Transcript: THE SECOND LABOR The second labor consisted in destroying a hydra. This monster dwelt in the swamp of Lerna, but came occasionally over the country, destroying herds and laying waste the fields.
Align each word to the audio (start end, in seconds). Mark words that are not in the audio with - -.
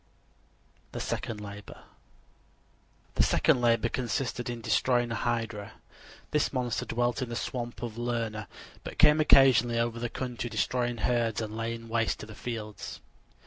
THE 0.93 0.99
SECOND 0.99 1.39
LABOR 1.39 1.83
The 3.13 3.21
second 3.21 3.61
labor 3.61 3.87
consisted 3.87 4.49
in 4.49 4.59
destroying 4.59 5.11
a 5.11 5.15
hydra. 5.15 5.73
This 6.31 6.51
monster 6.51 6.85
dwelt 6.85 7.21
in 7.21 7.29
the 7.29 7.35
swamp 7.35 7.83
of 7.83 7.99
Lerna, 7.99 8.47
but 8.83 8.97
came 8.97 9.19
occasionally 9.19 9.77
over 9.77 9.99
the 9.99 10.09
country, 10.09 10.49
destroying 10.49 10.97
herds 11.05 11.39
and 11.39 11.55
laying 11.55 11.87
waste 11.87 12.25
the 12.25 12.33
fields. 12.33 12.99